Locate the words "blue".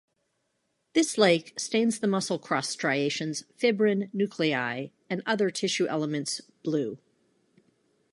6.63-6.97